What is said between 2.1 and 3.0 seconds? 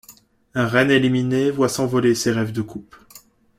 ses rêves de coupe.